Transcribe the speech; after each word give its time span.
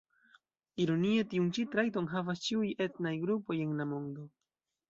Ironie, 0.85 1.25
tiun 1.33 1.51
ĉi 1.57 1.65
trajton 1.75 2.09
havas 2.13 2.43
ĉiuj 2.49 2.73
etnaj 2.89 3.15
grupoj 3.27 3.63
en 3.67 3.81
la 3.83 3.89
mondo. 3.95 4.29